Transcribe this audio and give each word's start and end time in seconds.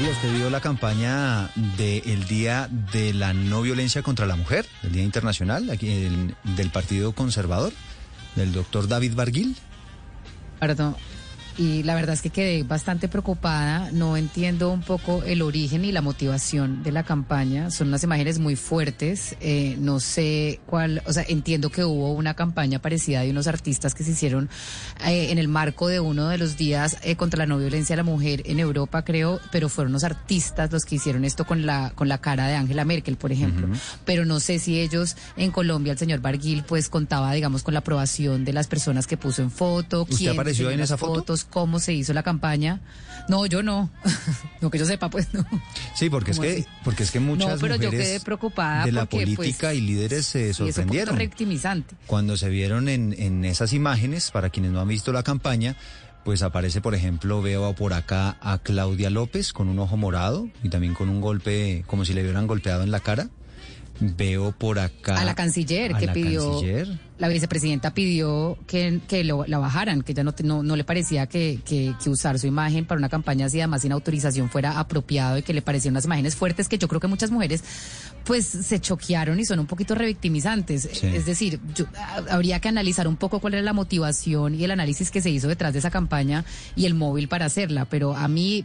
Valeria, 0.00 0.16
¿usted 0.16 0.32
vio 0.38 0.48
la 0.48 0.60
campaña 0.62 1.50
del 1.76 2.24
Día 2.26 2.68
de 2.70 3.12
la 3.12 3.34
No 3.34 3.60
Violencia 3.60 4.02
contra 4.02 4.24
la 4.24 4.34
Mujer, 4.34 4.64
el 4.82 4.92
Día 4.92 5.02
Internacional 5.02 5.68
aquí 5.68 5.90
el- 5.90 6.34
del 6.56 6.70
Partido 6.70 7.12
Conservador, 7.12 7.72
del 8.34 8.52
doctor 8.52 8.88
David 8.88 9.14
Barguil? 9.14 9.56
Perdón. 10.58 10.96
Y 11.60 11.82
la 11.82 11.94
verdad 11.94 12.14
es 12.14 12.22
que 12.22 12.30
quedé 12.30 12.62
bastante 12.62 13.06
preocupada. 13.06 13.90
No 13.92 14.16
entiendo 14.16 14.70
un 14.70 14.80
poco 14.80 15.22
el 15.24 15.42
origen 15.42 15.84
y 15.84 15.92
la 15.92 16.00
motivación 16.00 16.82
de 16.82 16.90
la 16.90 17.02
campaña. 17.02 17.70
Son 17.70 17.88
unas 17.88 18.02
imágenes 18.02 18.38
muy 18.38 18.56
fuertes. 18.56 19.36
Eh, 19.42 19.76
no 19.78 20.00
sé 20.00 20.58
cuál, 20.64 21.02
o 21.04 21.12
sea, 21.12 21.22
entiendo 21.28 21.68
que 21.68 21.84
hubo 21.84 22.12
una 22.12 22.32
campaña 22.32 22.78
parecida 22.78 23.20
de 23.20 23.30
unos 23.30 23.46
artistas 23.46 23.94
que 23.94 24.04
se 24.04 24.12
hicieron 24.12 24.48
eh, 25.06 25.32
en 25.32 25.36
el 25.36 25.48
marco 25.48 25.88
de 25.88 26.00
uno 26.00 26.28
de 26.28 26.38
los 26.38 26.56
días 26.56 26.96
eh, 27.02 27.16
contra 27.16 27.40
la 27.40 27.46
no 27.46 27.58
violencia 27.58 27.92
a 27.92 27.98
la 27.98 28.04
mujer 28.04 28.42
en 28.46 28.58
Europa, 28.58 29.04
creo, 29.04 29.38
pero 29.52 29.68
fueron 29.68 29.92
los 29.92 30.02
artistas 30.02 30.72
los 30.72 30.86
que 30.86 30.94
hicieron 30.94 31.26
esto 31.26 31.44
con 31.44 31.66
la 31.66 31.92
con 31.94 32.08
la 32.08 32.22
cara 32.22 32.46
de 32.46 32.54
Angela 32.54 32.86
Merkel, 32.86 33.18
por 33.18 33.32
ejemplo. 33.32 33.68
Pero 34.06 34.24
no 34.24 34.40
sé 34.40 34.60
si 34.60 34.80
ellos 34.80 35.14
en 35.36 35.50
Colombia, 35.50 35.92
el 35.92 35.98
señor 35.98 36.20
Barguil, 36.20 36.64
pues 36.66 36.88
contaba, 36.88 37.34
digamos, 37.34 37.62
con 37.62 37.74
la 37.74 37.80
aprobación 37.80 38.46
de 38.46 38.54
las 38.54 38.66
personas 38.66 39.06
que 39.06 39.18
puso 39.18 39.42
en 39.42 39.50
foto. 39.50 40.04
¿Usted 40.04 40.16
quién 40.16 40.32
apareció 40.32 40.70
en 40.70 40.80
esa 40.80 40.96
foto? 40.96 41.16
fotos, 41.16 41.44
cómo 41.50 41.78
se 41.78 41.92
hizo 41.92 42.12
la 42.12 42.22
campaña. 42.22 42.80
No, 43.28 43.46
yo 43.46 43.62
no. 43.62 43.90
no 44.60 44.70
que 44.70 44.78
yo 44.78 44.86
sepa, 44.86 45.10
pues 45.10 45.32
no. 45.34 45.44
Sí, 45.94 46.08
porque 46.10 46.30
es 46.30 46.38
¿Cómo 46.38 46.48
que 46.48 46.54
así? 46.54 46.66
porque 46.84 47.02
es 47.02 47.10
que 47.10 47.20
muchas 47.20 47.60
pero 47.60 47.76
yo 47.76 47.86
mujeres 47.86 48.08
quedé 48.08 48.20
preocupada 48.20 48.84
de 48.84 48.92
la 48.92 49.06
porque, 49.06 49.26
pues, 49.26 49.36
política 49.36 49.74
y 49.74 49.80
líderes 49.80 50.26
se 50.26 50.54
sorprendieron 50.54 51.16
revictimizante. 51.16 51.94
cuando 52.06 52.36
se 52.36 52.48
vieron 52.48 52.88
en, 52.88 53.14
en 53.18 53.44
esas 53.44 53.72
imágenes. 53.72 54.30
Para 54.30 54.50
quienes 54.50 54.72
no 54.72 54.80
han 54.80 54.88
visto 54.88 55.12
la 55.12 55.22
campaña, 55.22 55.76
pues 56.24 56.42
aparece, 56.42 56.80
por 56.80 56.94
ejemplo, 56.94 57.42
veo 57.42 57.74
por 57.74 57.92
acá 57.92 58.36
a 58.40 58.58
Claudia 58.58 59.10
López 59.10 59.52
con 59.52 59.68
un 59.68 59.78
ojo 59.78 59.96
morado 59.96 60.48
y 60.62 60.68
también 60.68 60.94
con 60.94 61.08
un 61.08 61.20
golpe, 61.20 61.84
como 61.86 62.04
si 62.04 62.12
le 62.12 62.22
hubieran 62.22 62.46
golpeado 62.46 62.82
en 62.82 62.90
la 62.90 63.00
cara. 63.00 63.28
Veo 64.00 64.52
por 64.52 64.78
acá 64.78 65.20
A 65.20 65.24
la 65.24 65.34
canciller 65.34 65.94
a 65.94 65.98
que 65.98 66.06
la 66.06 66.12
pidió, 66.14 66.52
canciller. 66.52 66.98
La 67.20 67.28
vicepresidenta 67.28 67.94
pidió 67.94 68.58
que, 68.66 68.98
que 69.06 69.22
lo, 69.22 69.44
la 69.46 69.58
bajaran, 69.58 70.02
que 70.02 70.12
ya 70.14 70.24
no, 70.24 70.34
no, 70.42 70.62
no 70.64 70.74
le 70.74 70.82
parecía 70.84 71.26
que, 71.28 71.60
que, 71.64 71.94
que 72.02 72.10
usar 72.10 72.38
su 72.38 72.46
imagen 72.48 72.86
para 72.86 72.98
una 72.98 73.08
campaña 73.08 73.46
así, 73.46 73.60
además 73.60 73.82
sin 73.82 73.92
autorización, 73.92 74.50
fuera 74.50 74.80
apropiado 74.80 75.38
y 75.38 75.42
que 75.42 75.52
le 75.52 75.62
parecían 75.62 75.92
unas 75.92 76.06
imágenes 76.06 76.34
fuertes 76.34 76.68
que 76.68 76.78
yo 76.78 76.88
creo 76.88 76.98
que 77.00 77.06
muchas 77.06 77.30
mujeres 77.30 77.62
pues 78.24 78.46
se 78.46 78.80
choquearon 78.80 79.38
y 79.38 79.44
son 79.44 79.58
un 79.60 79.66
poquito 79.66 79.94
revictimizantes. 79.94 80.88
Sí. 80.92 81.06
Es 81.06 81.26
decir, 81.26 81.60
yo- 81.74 81.86
habría 82.30 82.58
que 82.60 82.68
analizar 82.68 83.06
un 83.06 83.16
poco 83.16 83.38
cuál 83.40 83.54
era 83.54 83.62
la 83.62 83.72
motivación 83.72 84.54
y 84.54 84.64
el 84.64 84.70
análisis 84.70 85.10
que 85.10 85.20
se 85.22 85.30
hizo 85.30 85.46
detrás 85.46 85.72
de 85.72 85.78
esa 85.78 85.90
campaña 85.90 86.44
y 86.74 86.86
el 86.86 86.94
móvil 86.94 87.28
para 87.28 87.44
hacerla, 87.46 87.84
pero 87.84 88.16
a 88.16 88.28
mí 88.28 88.64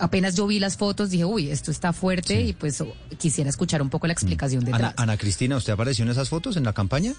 apenas 0.00 0.36
yo 0.36 0.46
vi 0.46 0.58
las 0.58 0.76
fotos 0.76 1.10
dije, 1.10 1.24
uy, 1.24 1.50
esto 1.50 1.70
está 1.70 1.92
fuerte 1.92 2.34
Sí. 2.36 2.48
y 2.48 2.52
pues 2.54 2.82
quisiera 3.18 3.50
escuchar 3.50 3.82
un 3.82 3.90
poco 3.90 4.06
la 4.06 4.12
explicación 4.14 4.64
detrás. 4.64 4.80
Ana, 4.80 4.94
Ana 4.96 5.16
Cristina, 5.18 5.56
¿usted 5.56 5.72
apareció 5.74 6.04
en 6.04 6.10
esas 6.10 6.28
fotos 6.30 6.56
en 6.56 6.64
la 6.64 6.72
campaña? 6.72 7.12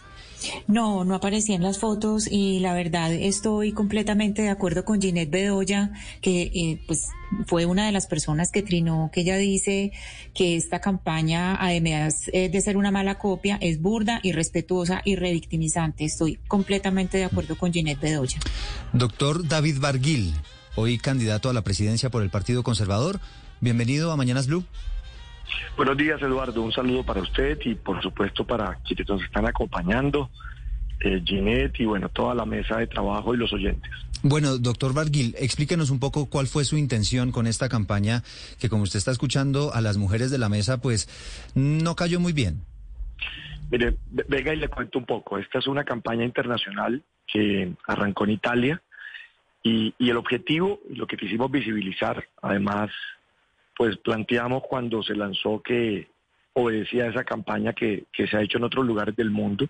No, 0.68 1.04
no 1.06 1.16
aparecía 1.16 1.56
en 1.56 1.64
las 1.64 1.80
fotos 1.80 2.28
y 2.30 2.60
la 2.60 2.74
verdad 2.74 3.12
estoy 3.14 3.72
completamente 3.72 4.42
de 4.42 4.50
acuerdo 4.50 4.86
con 4.86 5.02
Ginette 5.02 5.30
Bedoya, 5.30 5.92
que 6.22 6.44
eh, 6.44 6.82
pues 6.88 7.08
fue 7.48 7.66
una 7.66 7.86
de 7.86 7.92
las 7.92 8.08
personas 8.08 8.52
que 8.52 8.62
trinó, 8.62 9.10
que 9.14 9.22
ella 9.22 9.38
dice 9.38 9.92
que 10.34 10.56
esta 10.56 10.80
campaña, 10.80 11.56
además 11.56 12.30
eh, 12.34 12.50
de 12.50 12.62
ser 12.62 12.78
una 12.78 12.92
mala 12.92 13.18
copia, 13.18 13.58
es 13.62 13.82
burda, 13.82 14.20
irrespetuosa 14.24 15.02
y 15.04 15.16
revictimizante. 15.16 16.06
Estoy 16.06 16.40
completamente 16.48 17.18
de 17.18 17.26
acuerdo 17.26 17.58
con 17.58 17.74
Ginette 17.74 18.02
Bedoya. 18.02 18.40
Doctor 18.94 19.48
David 19.48 19.80
Barguil, 19.80 20.34
hoy 20.76 20.98
candidato 20.98 21.50
a 21.50 21.54
la 21.54 21.64
presidencia 21.64 22.10
por 22.10 22.24
el 22.24 22.30
Partido 22.30 22.64
Conservador. 22.64 23.20
Bienvenido 23.62 24.12
a 24.12 24.16
Mañanas 24.16 24.48
Blue. 24.48 24.66
Buenos 25.78 25.98
días, 25.98 26.22
Eduardo. 26.22 26.62
Un 26.62 26.72
saludo 26.72 27.04
para 27.04 27.22
usted 27.22 27.60
y, 27.66 27.76
por 27.76 28.02
supuesto, 28.02 28.46
para 28.46 28.76
quienes 28.86 29.08
nos 29.08 29.24
están 29.24 29.46
acompañando, 29.46 30.30
eh, 31.02 31.22
Ginette 31.26 31.82
y, 31.82 31.86
bueno, 31.86 32.10
toda 32.10 32.34
la 32.34 32.46
mesa 32.46 32.78
de 32.78 32.88
trabajo 32.88 33.34
y 33.34 33.38
los 33.38 33.52
oyentes. 33.54 33.92
Bueno, 34.24 34.58
doctor 34.58 34.94
Barguil, 34.94 35.36
explíquenos 35.38 35.92
un 35.92 36.00
poco 36.00 36.28
cuál 36.28 36.48
fue 36.48 36.66
su 36.66 36.78
intención 36.78 37.32
con 37.32 37.46
esta 37.46 37.70
campaña 37.70 38.24
que, 38.60 38.70
como 38.70 38.84
usted 38.84 38.98
está 38.98 39.12
escuchando 39.12 39.74
a 39.74 39.82
las 39.82 39.98
mujeres 39.98 40.32
de 40.32 40.38
la 40.38 40.50
mesa, 40.50 40.82
pues 40.82 41.08
no 41.54 41.96
cayó 41.96 42.20
muy 42.20 42.34
bien. 42.34 42.62
Mire, 43.70 43.98
venga 44.28 44.54
y 44.54 44.58
le 44.58 44.68
cuento 44.68 45.00
un 45.00 45.06
poco. 45.06 45.38
Esta 45.38 45.60
es 45.60 45.68
una 45.68 45.84
campaña 45.84 46.24
internacional 46.24 47.04
que 47.28 47.74
arrancó 47.88 48.24
en 48.24 48.32
Italia 48.32 48.82
y, 49.64 49.94
y 49.98 50.10
el 50.10 50.18
objetivo, 50.18 50.80
lo 50.90 51.08
que 51.08 51.18
quisimos 51.18 51.52
visibilizar, 51.52 52.24
además, 52.42 52.92
pues 53.76 53.98
planteamos 53.98 54.64
cuando 54.68 55.04
se 55.04 55.16
lanzó 55.16 55.62
que 55.62 56.08
obedecía 56.54 57.08
esa 57.08 57.24
campaña 57.24 57.74
que, 57.74 58.06
que 58.14 58.28
se 58.28 58.38
ha 58.38 58.42
hecho 58.42 58.58
en 58.58 58.64
otros 58.64 58.86
lugares 58.86 59.16
del 59.16 59.30
mundo, 59.30 59.68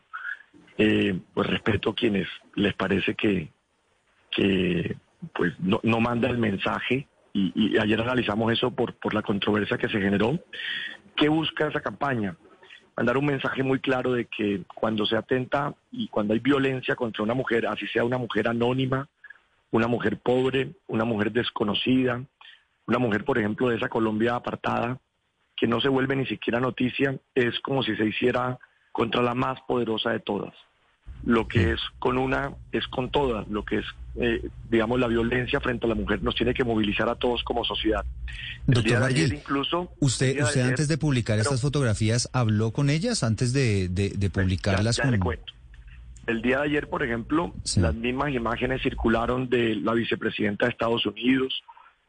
eh, 0.78 1.20
pues 1.34 1.48
respeto 1.48 1.90
a 1.90 1.96
quienes 1.96 2.28
les 2.56 2.74
parece 2.76 3.16
que, 3.16 3.50
que 4.30 4.96
pues 5.34 5.54
no, 5.60 5.80
no 5.84 6.00
manda 6.00 6.30
el 6.30 6.38
mensaje 6.38 7.08
y, 7.34 7.52
y 7.56 7.78
ayer 7.80 8.00
analizamos 8.00 8.52
eso 8.54 8.72
por, 8.72 8.94
por 8.96 9.14
la 9.14 9.24
controversia 9.24 9.78
que 9.78 9.90
se 9.90 10.00
generó. 10.00 10.40
¿Qué 11.16 11.28
busca 11.28 11.68
esa 11.68 11.82
campaña? 11.82 12.36
Mandar 12.96 13.18
un 13.18 13.26
mensaje 13.26 13.64
muy 13.64 13.80
claro 13.80 14.14
de 14.14 14.26
que 14.26 14.62
cuando 14.74 15.06
se 15.06 15.18
atenta 15.18 15.74
y 15.92 16.08
cuando 16.08 16.34
hay 16.34 16.40
violencia 16.40 16.96
contra 16.96 17.24
una 17.24 17.34
mujer, 17.34 17.66
así 17.68 17.88
sea 17.88 18.06
una 18.06 18.18
mujer 18.18 18.48
anónima, 18.48 19.08
una 19.72 19.88
mujer 19.88 20.18
pobre, 20.20 20.72
una 20.88 21.04
mujer 21.04 21.32
desconocida, 21.32 22.24
una 22.88 23.00
mujer, 23.00 23.24
por 23.26 23.38
ejemplo, 23.38 23.70
de 23.70 23.78
esa 23.78 23.90
Colombia 23.90 24.36
apartada, 24.36 25.00
que 25.58 25.68
no 25.68 25.80
se 25.82 25.90
vuelve 25.90 26.16
ni 26.16 26.26
siquiera 26.26 26.60
noticia, 26.60 27.18
es 27.34 27.60
como 27.62 27.82
si 27.84 27.96
se 27.96 28.06
hiciera 28.06 28.60
contra 28.92 29.22
la 29.22 29.34
más 29.34 29.60
poderosa 29.68 30.12
de 30.12 30.20
todas. 30.20 30.54
Lo 31.24 31.48
que 31.48 31.72
es 31.72 31.80
con 31.98 32.18
una 32.18 32.52
es 32.72 32.88
con 32.88 33.10
todas, 33.10 33.48
lo 33.48 33.64
que 33.66 33.78
es, 33.80 33.86
eh, 34.18 34.48
digamos, 34.70 35.00
la 35.00 35.08
violencia 35.08 35.60
frente 35.60 35.86
a 35.86 35.90
la 35.90 35.96
mujer 35.96 36.22
nos 36.22 36.36
tiene 36.36 36.54
que 36.54 36.64
movilizar 36.64 37.10
a 37.10 37.16
todos 37.16 37.44
como 37.44 37.64
sociedad. 37.66 38.06
El 38.68 38.74
Doctor 38.76 39.12
incluso... 39.18 39.92
usted, 40.00 40.36
de 40.36 40.44
usted 40.44 40.62
antes 40.62 40.88
de 40.88 40.98
publicar 40.98 41.38
pero- 41.38 41.44
estas 41.44 41.62
fotografías 41.62 42.30
habló 42.34 42.72
con 42.72 42.90
ellas 42.90 43.24
antes 43.24 43.54
de, 43.54 43.88
de- 43.90 44.10
de 44.10 44.30
publicarlas. 44.30 44.98
Ya, 44.98 45.06
ya 45.06 45.12
le 45.12 45.18
con- 45.20 45.26
cuento. 45.26 45.54
El 46.28 46.42
día 46.42 46.58
de 46.60 46.64
ayer, 46.66 46.90
por 46.90 47.02
ejemplo, 47.04 47.54
Sí. 47.64 47.80
las 47.80 47.96
mismas 47.96 48.34
imágenes 48.34 48.82
circularon 48.82 49.50
de 49.50 49.76
la 49.76 49.94
vicepresidenta 49.94 50.66
de 50.66 50.72
Estados 50.72 51.06
Unidos, 51.06 51.64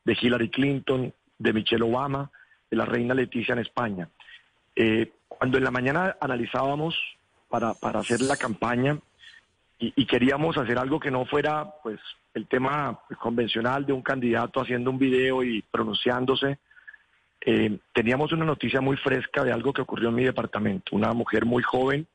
de 0.07 0.17
Hillary 0.19 0.49
Clinton, 0.49 1.13
de 1.37 1.53
Michelle 1.53 1.83
Obama, 1.83 2.31
de 2.71 2.77
la 2.77 2.85
reina 2.85 3.13
Leticia 3.13 3.53
en 3.53 3.59
España. 3.59 4.09
Eh, 4.75 5.11
cuando 5.27 5.59
en 5.59 5.65
la 5.65 5.73
mañana 5.73 6.17
analizábamos 6.21 6.97
para, 7.49 7.75
para 7.75 8.01
hacer 8.01 8.21
la 8.21 8.37
campaña 8.37 8.99
y, 9.79 10.07
queríamos 10.07 10.57
hacer 10.57 10.79
algo 10.79 10.99
que 10.99 11.11
no 11.11 11.27
fuera 11.27 11.71
pues 11.83 12.01
el 12.33 12.47
tema 12.47 12.99
convencional 13.19 13.85
de 13.85 13.93
un 13.93 14.01
candidato 14.01 14.61
haciendo 14.61 14.91
un 14.91 14.99
video 14.99 15.43
y 15.43 15.61
pronunciándose, 15.71 16.59
eh, 17.43 17.79
teníamos 17.93 18.33
una 18.33 18.47
noticia 18.47 18.81
muy 18.81 18.97
fresca 18.97 19.45
de 19.45 19.53
algo 19.53 19.75
que 19.75 19.83
ocurrió 19.83 20.09
en 20.09 20.15
mi 20.15 20.25
departamento. 20.25 20.97
Una 20.97 21.13
mujer 21.13 21.45
muy 21.45 21.63
joven, 21.63 22.07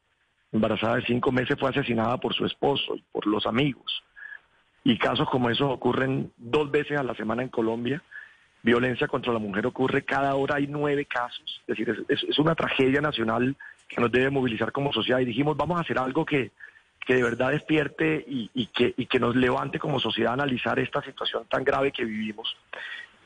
embarazada 0.51 0.95
de 0.95 1.05
cinco 1.05 1.31
meses, 1.31 1.55
fue 1.59 1.69
asesinada 1.69 2.17
por 2.17 2.33
su 2.33 2.45
esposo 2.45 2.95
y 2.95 3.03
por 3.11 3.27
los 3.27 3.45
amigos. 3.45 4.01
Y 4.83 4.97
casos 4.97 5.29
como 5.29 5.49
esos 5.49 5.71
ocurren 5.71 6.31
dos 6.37 6.71
veces 6.71 6.97
a 6.99 7.03
la 7.03 7.13
semana 7.15 7.43
en 7.43 7.49
Colombia. 7.49 8.01
Violencia 8.63 9.07
contra 9.07 9.33
la 9.33 9.39
mujer 9.39 9.65
ocurre 9.65 10.03
cada 10.03 10.35
hora, 10.35 10.55
hay 10.55 10.67
nueve 10.67 11.05
casos. 11.05 11.61
Es 11.67 11.77
decir, 11.77 12.05
es, 12.09 12.39
una 12.39 12.55
tragedia 12.55 13.01
nacional 13.01 13.55
que 13.87 14.01
nos 14.01 14.11
debe 14.11 14.29
movilizar 14.29 14.71
como 14.71 14.93
sociedad. 14.93 15.19
Y 15.19 15.25
dijimos, 15.25 15.57
vamos 15.57 15.77
a 15.77 15.81
hacer 15.81 15.97
algo 15.99 16.25
que, 16.25 16.51
que 17.05 17.15
de 17.15 17.23
verdad 17.23 17.51
despierte 17.51 18.23
y, 18.27 18.67
que, 18.67 18.93
y 18.97 19.05
que 19.07 19.19
nos 19.19 19.35
levante 19.35 19.79
como 19.79 19.99
sociedad 19.99 20.31
a 20.31 20.35
analizar 20.35 20.77
esta 20.79 21.01
situación 21.03 21.45
tan 21.49 21.63
grave 21.63 21.91
que 21.91 22.05
vivimos. 22.05 22.55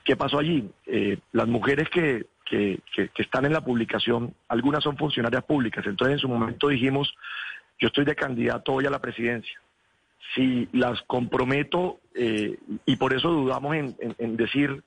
¿Qué 0.04 0.16
pasó 0.16 0.40
allí? 0.40 0.70
Eh, 0.86 1.18
las 1.32 1.48
mujeres 1.48 1.90
que, 1.90 2.26
que- 2.46 2.80
que 2.94 3.10
están 3.22 3.46
en 3.46 3.54
la 3.54 3.62
publicación, 3.62 4.34
algunas 4.48 4.84
son 4.84 4.98
funcionarias 4.98 5.44
públicas. 5.44 5.86
Entonces, 5.88 6.14
en 6.14 6.20
su 6.20 6.30
momento 6.30 6.68
dijimos, 6.68 7.14
yo 7.80 7.88
estoy 7.88 8.06
de 8.06 8.16
candidato 8.16 8.72
hoy 8.74 8.86
a 8.86 8.90
la 8.92 9.00
presidencia. 9.00 9.60
Si 10.34 10.68
las 10.74 11.02
comprometo, 11.04 12.00
eh, 12.14 12.58
y 12.86 12.96
por 12.96 13.14
eso 13.14 13.30
dudamos 13.30 13.76
en, 13.76 14.38
decir, 14.38 14.84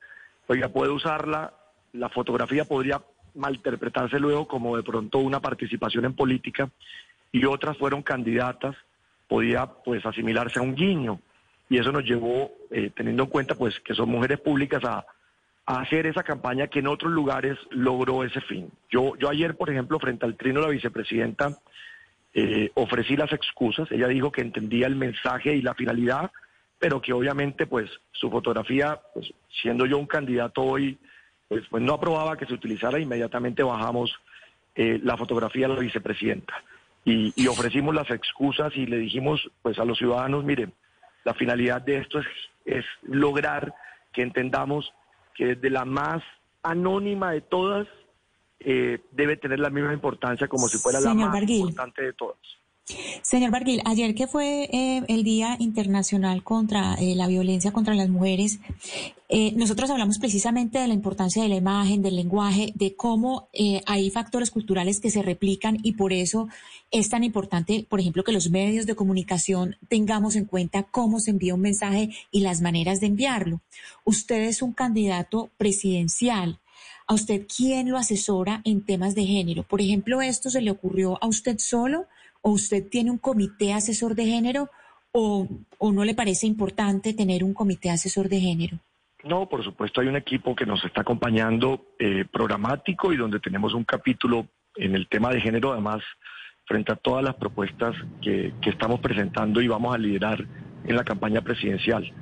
oiga, 0.46 0.68
puedo 0.68 0.94
usarla, 0.94 1.52
la 1.92 2.08
fotografía 2.08 2.64
podría 2.64 3.00
malinterpretarse 3.34 4.18
luego 4.18 4.48
como 4.48 4.76
de 4.76 4.82
pronto 4.82 5.18
una 5.18 5.40
participación 5.40 6.04
en 6.04 6.14
política, 6.14 6.70
y 7.30 7.44
otras 7.44 7.76
fueron 7.78 8.02
candidatas, 8.02 8.76
podía 9.28 9.66
pues 9.66 10.04
asimilarse 10.04 10.58
a 10.58 10.62
un 10.62 10.74
guiño. 10.74 11.20
Y 11.70 11.78
eso 11.78 11.92
nos 11.92 12.04
llevó, 12.04 12.50
eh, 12.70 12.90
teniendo 12.94 13.24
en 13.24 13.28
cuenta 13.28 13.54
pues 13.54 13.78
que 13.80 13.94
son 13.94 14.08
mujeres 14.08 14.40
públicas, 14.40 14.82
a, 14.84 15.04
a 15.66 15.80
hacer 15.80 16.06
esa 16.06 16.22
campaña 16.22 16.68
que 16.68 16.78
en 16.78 16.86
otros 16.86 17.12
lugares 17.12 17.58
logró 17.70 18.24
ese 18.24 18.40
fin. 18.40 18.70
Yo, 18.90 19.16
yo 19.16 19.28
ayer, 19.28 19.54
por 19.54 19.68
ejemplo, 19.68 19.98
frente 19.98 20.24
al 20.24 20.34
trino 20.34 20.62
la 20.62 20.68
vicepresidenta, 20.68 21.58
eh, 22.40 22.70
ofrecí 22.74 23.16
las 23.16 23.32
excusas. 23.32 23.90
Ella 23.90 24.08
dijo 24.08 24.32
que 24.32 24.42
entendía 24.42 24.86
el 24.86 24.96
mensaje 24.96 25.54
y 25.54 25.62
la 25.62 25.74
finalidad, 25.74 26.30
pero 26.78 27.00
que 27.00 27.12
obviamente, 27.12 27.66
pues, 27.66 27.90
su 28.12 28.30
fotografía, 28.30 29.00
pues, 29.14 29.32
siendo 29.62 29.86
yo 29.86 29.98
un 29.98 30.06
candidato 30.06 30.62
hoy 30.62 30.98
pues, 31.48 31.64
pues 31.70 31.82
no 31.82 31.94
aprobaba 31.94 32.36
que 32.36 32.46
se 32.46 32.54
utilizara, 32.54 33.00
inmediatamente 33.00 33.62
bajamos 33.62 34.14
eh, 34.74 35.00
la 35.02 35.16
fotografía 35.16 35.66
de 35.66 35.74
la 35.74 35.80
vicepresidenta 35.80 36.62
y, 37.04 37.46
ofrecimos 37.46 37.94
las 37.94 38.10
excusas 38.10 38.76
y 38.76 38.84
le 38.86 38.98
dijimos 38.98 39.50
pues 39.62 39.78
a 39.78 39.84
los 39.84 39.96
ciudadanos, 39.96 40.44
miren, 40.44 40.74
la 41.24 41.32
finalidad 41.32 41.80
de 41.80 41.98
esto 41.98 42.18
es, 42.18 42.26
es 42.66 42.84
lograr 43.02 43.74
que 44.12 44.22
entendamos 44.22 44.92
que 45.34 45.54
desde 45.54 45.70
la 45.70 45.86
más 45.86 46.22
anónima 46.62 47.32
de 47.32 47.40
todas 47.40 47.86
eh, 48.60 48.98
debe 49.12 49.36
tener 49.36 49.58
la 49.58 49.70
misma 49.70 49.92
importancia 49.92 50.48
como 50.48 50.68
si 50.68 50.78
fuera 50.78 51.00
la 51.00 51.14
más 51.14 51.48
importante 51.48 52.02
de 52.02 52.12
todas. 52.12 52.38
Señor 53.22 53.50
Barguil, 53.50 53.82
ayer 53.84 54.14
que 54.14 54.26
fue 54.26 54.68
eh, 54.72 55.02
el 55.08 55.22
Día 55.22 55.56
Internacional 55.58 56.42
contra 56.42 56.94
eh, 56.94 57.14
la 57.14 57.26
Violencia 57.26 57.72
contra 57.72 57.94
las 57.94 58.08
Mujeres, 58.08 58.60
eh, 59.28 59.52
nosotros 59.56 59.90
hablamos 59.90 60.18
precisamente 60.18 60.78
de 60.78 60.88
la 60.88 60.94
importancia 60.94 61.42
de 61.42 61.50
la 61.50 61.56
imagen, 61.56 62.00
del 62.00 62.16
lenguaje, 62.16 62.72
de 62.74 62.96
cómo 62.96 63.48
hay 63.84 64.10
factores 64.10 64.50
culturales 64.50 65.00
que 65.00 65.10
se 65.10 65.22
replican 65.22 65.78
y 65.82 65.92
por 65.92 66.14
eso 66.14 66.48
es 66.90 67.10
tan 67.10 67.24
importante, 67.24 67.84
por 67.86 68.00
ejemplo, 68.00 68.24
que 68.24 68.32
los 68.32 68.48
medios 68.48 68.86
de 68.86 68.94
comunicación 68.94 69.76
tengamos 69.88 70.34
en 70.34 70.46
cuenta 70.46 70.84
cómo 70.84 71.20
se 71.20 71.32
envía 71.32 71.54
un 71.54 71.60
mensaje 71.60 72.08
y 72.30 72.40
las 72.40 72.62
maneras 72.62 73.00
de 73.00 73.08
enviarlo. 73.08 73.60
Usted 74.04 74.44
es 74.44 74.62
un 74.62 74.72
candidato 74.72 75.50
presidencial. 75.58 76.58
¿A 77.08 77.14
usted 77.14 77.46
quién 77.48 77.90
lo 77.90 77.96
asesora 77.96 78.60
en 78.64 78.84
temas 78.84 79.14
de 79.14 79.24
género? 79.24 79.62
Por 79.64 79.80
ejemplo, 79.80 80.20
¿esto 80.20 80.50
se 80.50 80.60
le 80.60 80.70
ocurrió 80.70 81.18
a 81.22 81.26
usted 81.26 81.58
solo? 81.58 82.06
o 82.42 82.50
usted 82.50 82.88
tiene 82.88 83.10
un 83.10 83.18
comité 83.18 83.72
asesor 83.72 84.14
de 84.14 84.26
género 84.26 84.68
o, 85.12 85.48
no 85.80 86.04
le 86.04 86.14
parece 86.14 86.46
importante 86.46 87.14
tener 87.14 87.42
un 87.42 87.54
comité 87.54 87.90
asesor 87.90 88.28
de 88.28 88.40
género? 88.40 88.78
No, 89.24 89.48
por 89.48 89.64
supuesto 89.64 90.00
hay 90.00 90.06
un 90.06 90.16
equipo 90.16 90.54
que 90.54 90.66
nos 90.66 90.84
está 90.84 91.00
acompañando 91.00 91.86
eh, 91.98 92.24
programático 92.30 93.12
y 93.12 93.16
donde 93.16 93.40
tenemos 93.40 93.74
un 93.74 93.84
capítulo 93.84 94.46
en 94.76 94.94
el 94.94 95.08
tema 95.08 95.30
de 95.30 95.40
género, 95.40 95.72
además, 95.72 96.02
frente 96.66 96.92
a 96.92 96.96
todas 96.96 97.24
las 97.24 97.34
propuestas 97.34 97.96
que, 98.22 98.52
estamos 98.62 99.00
presentando 99.00 99.60
y 99.60 99.66
vamos 99.66 99.92
a 99.94 99.98
liderar 99.98 100.46
en 100.84 100.94
la 100.94 101.02
campaña 101.02 101.40
presidencial. 101.40 102.12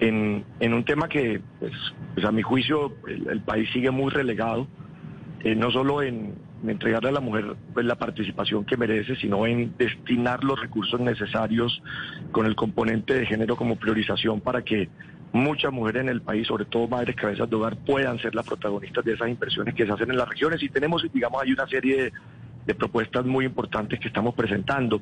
En, 0.00 0.44
un 0.60 0.84
tema 0.84 1.08
que, 1.08 1.40
pues, 1.58 1.72
pues 2.14 2.26
a 2.26 2.32
mi 2.32 2.42
juicio, 2.42 2.94
el, 3.06 3.42
país 3.42 3.68
sigue 3.72 3.90
muy 3.90 4.10
relegado, 4.10 4.66
eh, 5.44 5.54
no 5.54 5.70
solo 5.70 6.02
en, 6.02 6.34
entregarle 6.66 7.10
a 7.10 7.12
la 7.12 7.20
mujer 7.20 7.54
pues, 7.72 7.86
la 7.86 7.96
participación 7.96 8.64
que 8.64 8.76
merece, 8.76 9.16
sino 9.16 9.46
en 9.46 9.74
destinar 9.78 10.42
los 10.44 10.60
recursos 10.60 11.00
necesarios 11.00 11.82
con 12.32 12.46
el 12.46 12.54
componente 12.54 13.14
de 13.14 13.26
género 13.26 13.56
como 13.56 13.76
priorización 13.76 14.40
para 14.40 14.62
que 14.62 14.88
muchas 15.32 15.72
mujeres 15.72 16.02
en 16.02 16.08
el 16.08 16.22
país, 16.22 16.46
sobre 16.46 16.64
todo 16.64 16.88
madres 16.88 17.16
cabezas 17.16 17.48
de 17.48 17.56
hogar, 17.56 17.76
puedan 17.76 18.18
ser 18.18 18.34
las 18.34 18.46
protagonistas 18.46 19.04
de 19.04 19.12
esas 19.12 19.28
inversiones 19.28 19.74
que 19.74 19.86
se 19.86 19.92
hacen 19.92 20.10
en 20.10 20.16
las 20.16 20.28
regiones. 20.28 20.62
Y 20.62 20.68
tenemos, 20.68 21.04
digamos, 21.12 21.42
hay 21.42 21.52
una 21.52 21.66
serie 21.66 22.12
de, 22.66 22.74
propuestas 22.74 23.26
muy 23.26 23.46
importantes 23.46 23.98
que 23.98 24.06
estamos 24.06 24.32
presentando. 24.32 25.00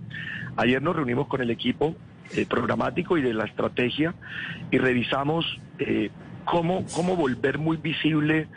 Ayer 0.57 0.81
nos 0.81 0.97
reunimos 0.97 1.27
con 1.27 1.43
el 1.43 1.51
equipo 1.51 1.95
eh, 2.35 2.47
programático 2.47 3.17
y 3.17 3.23
de 3.23 3.35
la 3.35 3.45
estrategia 3.45 4.15
y 4.71 4.79
revisamos 4.79 5.45
eh, 5.79 6.11
cómo, 6.45 6.85
cómo 6.95 7.17
volver 7.17 7.59
muy 7.59 7.77
visible 7.77 8.49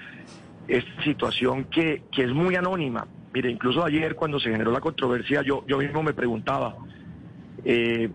esta 0.68 1.04
situación 1.04 1.66
que, 1.66 2.04
que 2.12 2.24
es 2.24 2.32
muy 2.32 2.56
anónima. 2.56 3.08
Mire, 3.34 3.50
incluso 3.50 3.84
ayer 3.84 4.16
cuando 4.16 4.40
se 4.40 4.50
generó 4.52 4.72
la 4.72 4.82
controversia, 4.82 5.42
yo, 5.42 5.64
yo 5.68 5.78
mismo 5.78 6.04
me 6.04 6.14
preguntaba, 6.14 6.76
eh, 7.64 8.10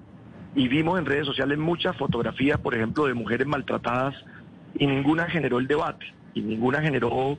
y 0.55 0.69
vimos 0.69 0.99
en 0.99 1.07
redes 1.07 1.27
sociales 1.27 1.59
muchas 1.59 1.97
fotografías, 1.97 2.59
por 2.59 2.75
ejemplo, 2.75 3.07
de 3.07 3.15
mujeres 3.15 3.47
maltratadas, 3.47 4.15
y 4.79 4.87
ninguna 4.87 5.25
generó 5.25 5.59
el 5.59 5.67
debate, 5.67 6.07
y 6.35 6.41
ninguna 6.41 6.81
generó, 6.83 7.39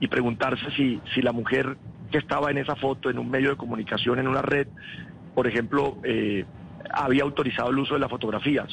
y 0.00 0.08
preguntarse 0.08 0.70
si, 0.76 1.00
si 1.14 1.22
la 1.22 1.32
mujer 1.32 1.76
que 2.10 2.18
estaba 2.18 2.50
en 2.50 2.58
esa 2.58 2.76
foto, 2.76 3.10
en 3.10 3.18
un 3.18 3.30
medio 3.30 3.50
de 3.50 3.56
comunicación, 3.56 4.18
en 4.18 4.28
una 4.28 4.42
red, 4.42 4.68
por 5.34 5.46
ejemplo, 5.46 5.98
eh, 6.04 6.44
había 6.92 7.22
autorizado 7.22 7.70
el 7.70 7.78
uso 7.78 7.94
de 7.94 8.00
la 8.00 8.08
fotografía. 8.08 8.66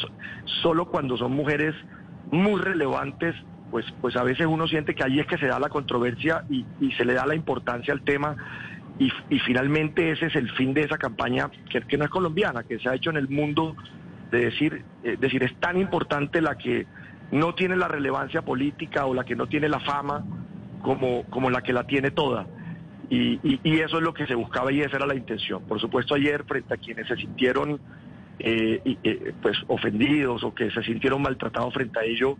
Solo 0.61 0.85
cuando 0.85 1.17
son 1.17 1.33
mujeres 1.33 1.75
muy 2.31 2.59
relevantes 2.61 3.35
pues, 3.71 3.85
pues 3.99 4.15
a 4.15 4.23
veces 4.23 4.45
uno 4.45 4.67
siente 4.67 4.95
que 4.95 5.03
ahí 5.03 5.19
es 5.19 5.27
que 5.27 5.37
se 5.37 5.47
da 5.47 5.59
la 5.59 5.69
controversia 5.69 6.45
y, 6.49 6.65
se 6.93 7.03
le 7.03 7.13
da 7.13 7.25
la 7.25 7.35
importancia 7.35 7.93
al 7.93 8.03
tema 8.03 8.35
y, 8.97 9.09
finalmente 9.39 10.11
ese 10.11 10.27
es 10.27 10.35
el 10.35 10.49
fin 10.51 10.73
de 10.73 10.83
esa 10.83 10.97
campaña 10.97 11.49
que, 11.69 11.81
que, 11.81 11.97
no 11.97 12.05
es 12.05 12.09
colombiana, 12.09 12.63
que 12.63 12.79
se 12.79 12.87
ha 12.87 12.95
hecho 12.95 13.09
en 13.09 13.17
el 13.17 13.27
mundo 13.27 13.75
de 14.31 14.45
decir, 14.45 14.83
eh, 15.03 15.17
decir 15.19 15.43
es 15.43 15.53
tan 15.59 15.77
importante 15.77 16.41
la 16.41 16.57
que 16.57 16.87
no 17.31 17.53
tiene 17.53 17.75
la 17.75 17.87
relevancia 17.87 18.43
política 18.43 19.05
o 19.05 19.13
la 19.13 19.25
que 19.25 19.35
no 19.35 19.47
tiene 19.47 19.67
la 19.67 19.79
fama 19.81 20.23
como, 20.81 21.23
como 21.23 21.49
la 21.49 21.61
que 21.61 21.73
la 21.73 21.85
tiene 21.85 22.11
toda. 22.11 22.47
Y, 23.09 23.39
y, 23.43 23.79
eso 23.81 23.97
es 23.97 24.03
lo 24.03 24.13
que 24.13 24.25
se 24.25 24.33
buscaba 24.35 24.71
y 24.71 24.81
esa 24.81 24.97
era 24.97 25.05
la 25.05 25.15
intención. 25.15 25.63
Por 25.63 25.79
supuesto, 25.79 26.15
ayer 26.15 26.43
frente 26.45 26.73
a 26.73 26.77
quienes 26.77 27.07
se 27.07 27.15
sintieron 27.17 27.79
eh, 28.39 28.81
eh, 29.03 29.33
pues 29.41 29.57
ofendidos 29.67 30.43
o 30.43 30.53
que 30.53 30.71
se 30.71 30.83
sintieron 30.83 31.21
maltratados 31.21 31.73
frente 31.73 31.99
a 31.99 32.03
ello, 32.03 32.37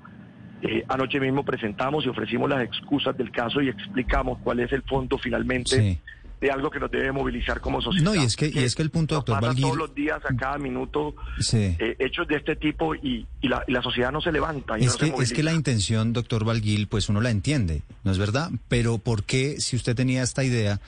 eh, 0.62 0.84
anoche 0.88 1.20
mismo 1.20 1.44
presentamos 1.44 2.06
y 2.06 2.10
ofrecimos 2.10 2.50
las 2.50 2.64
excusas 2.64 3.16
del 3.18 3.32
caso 3.32 3.62
y 3.62 3.70
explicamos 3.70 4.40
cuál 4.44 4.62
es 4.62 4.72
el 4.72 4.82
fondo 4.84 5.18
finalmente 5.18 6.00
de 6.42 6.52
algo 6.52 6.70
que 6.70 6.80
nos 6.80 6.92
debe 6.92 7.12
movilizar 7.12 7.62
como 7.62 7.82
sociedad. 7.82 8.14
No, 8.14 8.16
y 8.16 8.26
es 8.26 8.36
que, 8.36 8.52
y 8.54 8.60
es 8.60 8.76
que 8.76 8.82
el 8.82 8.90
punto, 8.90 9.16
doctor 9.16 9.40
pasa 9.40 9.56
todos 9.60 9.78
los 9.78 9.96
días, 9.96 10.20
a 10.24 10.36
cada 10.36 10.58
minuto, 10.58 11.16
eh, 11.54 11.96
hechos 12.00 12.28
de 12.28 12.36
este 12.36 12.56
tipo 12.56 12.94
y, 12.96 13.26
la, 13.42 13.64
y, 13.68 13.72
la, 13.72 13.82
sociedad 13.82 14.12
no 14.12 14.22
se 14.22 14.32
levanta. 14.32 14.78
es, 14.78 14.96
que, 14.96 15.14
es 15.20 15.34
que 15.34 15.44
la 15.44 15.54
intención, 15.54 16.14
doctor 16.14 16.46
Valguil, 16.46 16.88
pues 16.88 17.10
uno 17.10 17.22
la 17.22 17.30
entiende, 17.30 17.82
¿no 18.04 18.12
es 18.12 18.18
verdad? 18.18 18.52
Pero 18.68 18.98
¿por 18.98 19.24
qué, 19.24 19.60
si 19.60 19.76
usted 19.76 19.96
tenía 19.96 20.24
esta 20.24 20.44
idea, 20.44 20.82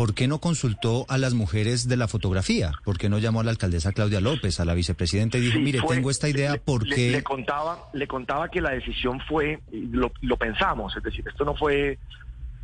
¿Por 0.00 0.14
qué 0.14 0.26
no 0.28 0.38
consultó 0.38 1.04
a 1.10 1.18
las 1.18 1.34
mujeres 1.34 1.86
de 1.86 1.98
la 1.98 2.08
fotografía? 2.08 2.72
¿Por 2.86 2.96
qué 2.96 3.10
no 3.10 3.18
llamó 3.18 3.40
a 3.40 3.44
la 3.44 3.50
alcaldesa 3.50 3.92
Claudia 3.92 4.22
López, 4.22 4.58
a 4.58 4.64
la 4.64 4.72
vicepresidenta 4.72 5.36
y 5.36 5.42
dijo, 5.42 5.58
mire, 5.58 5.78
tengo 5.86 6.10
esta 6.10 6.26
idea, 6.26 6.56
¿por 6.56 6.88
qué? 6.88 7.10
Le, 7.10 7.22
contaba, 7.22 7.90
le 7.92 8.06
contaba 8.06 8.48
que 8.48 8.62
la 8.62 8.70
decisión 8.70 9.20
fue, 9.28 9.60
lo, 9.70 10.10
lo 10.22 10.38
pensamos, 10.38 10.96
es 10.96 11.02
decir, 11.02 11.28
esto 11.28 11.44
no 11.44 11.54
fue 11.54 11.98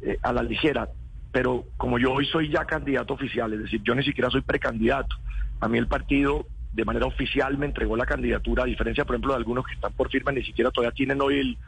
eh, 0.00 0.18
a 0.22 0.32
la 0.32 0.42
ligera, 0.42 0.88
pero 1.30 1.66
como 1.76 1.98
yo 1.98 2.14
hoy 2.14 2.24
soy 2.24 2.48
ya 2.48 2.64
candidato 2.64 3.12
oficial, 3.12 3.52
es 3.52 3.64
decir, 3.64 3.82
yo 3.82 3.94
ni 3.94 4.02
siquiera 4.02 4.30
soy 4.30 4.40
precandidato, 4.40 5.14
a 5.60 5.68
mí 5.68 5.76
el 5.76 5.88
partido 5.88 6.46
de 6.72 6.86
manera 6.86 7.04
oficial 7.04 7.58
me 7.58 7.66
entregó 7.66 7.98
la 7.98 8.06
candidatura, 8.06 8.62
a 8.62 8.66
diferencia, 8.66 9.04
por 9.04 9.14
ejemplo, 9.14 9.34
de 9.34 9.40
algunos 9.40 9.66
que 9.66 9.74
están 9.74 9.92
por 9.92 10.08
firma, 10.08 10.32
ni 10.32 10.42
siquiera 10.42 10.70
todavía 10.70 10.94
tienen 10.94 11.20
hoy 11.20 11.58